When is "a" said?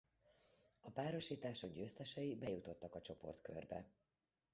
0.79-0.89, 2.95-3.01